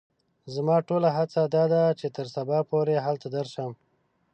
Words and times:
زما 0.53 0.77
ټوله 0.87 1.09
هڅه 1.17 1.41
دا 1.55 1.63
ده 1.73 1.83
چې 1.99 2.07
تر 2.15 2.25
سبا 2.35 2.59
پوري 2.69 2.97
هلته 3.05 3.27
درشم. 3.35 3.71